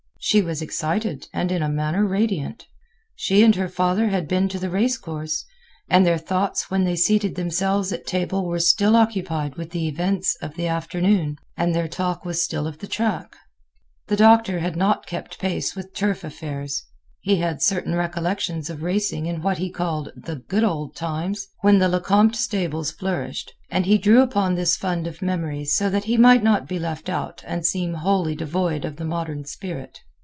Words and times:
She 0.23 0.43
was 0.43 0.61
excited 0.61 1.27
and 1.33 1.51
in 1.51 1.63
a 1.63 1.67
manner 1.67 2.05
radiant. 2.05 2.67
She 3.15 3.41
and 3.41 3.55
her 3.55 3.67
father 3.67 4.09
had 4.09 4.27
been 4.27 4.47
to 4.49 4.59
the 4.59 4.69
race 4.69 4.95
course, 4.95 5.43
and 5.89 6.05
their 6.05 6.19
thoughts 6.19 6.69
when 6.69 6.83
they 6.83 6.95
seated 6.95 7.33
themselves 7.33 7.91
at 7.91 8.05
table 8.05 8.45
were 8.45 8.59
still 8.59 8.95
occupied 8.95 9.55
with 9.55 9.71
the 9.71 9.87
events 9.87 10.35
of 10.35 10.53
the 10.53 10.67
afternoon, 10.67 11.37
and 11.57 11.73
their 11.73 11.87
talk 11.87 12.23
was 12.23 12.39
still 12.43 12.67
of 12.67 12.77
the 12.77 12.87
track. 12.87 13.35
The 14.07 14.15
Doctor 14.15 14.59
had 14.59 14.75
not 14.75 15.07
kept 15.07 15.39
pace 15.39 15.75
with 15.75 15.91
turf 15.95 16.23
affairs. 16.23 16.83
He 17.21 17.37
had 17.37 17.63
certain 17.63 17.95
recollections 17.95 18.69
of 18.69 18.83
racing 18.83 19.25
in 19.25 19.41
what 19.41 19.57
he 19.57 19.71
called 19.71 20.11
"the 20.15 20.35
good 20.35 20.63
old 20.63 20.95
times" 20.95 21.47
when 21.61 21.79
the 21.79 21.87
Lecompte 21.89 22.35
stables 22.37 22.91
flourished, 22.91 23.53
and 23.71 23.87
he 23.87 23.97
drew 23.97 24.21
upon 24.21 24.53
this 24.53 24.77
fund 24.77 25.07
of 25.07 25.23
memories 25.23 25.73
so 25.75 25.89
that 25.89 26.03
he 26.03 26.15
might 26.15 26.43
not 26.43 26.67
be 26.67 26.77
left 26.77 27.09
out 27.09 27.43
and 27.47 27.65
seem 27.65 27.95
wholly 27.95 28.35
devoid 28.35 28.85
of 28.85 28.97
the 28.97 29.03
modern 29.05 29.45
spirit. 29.45 30.01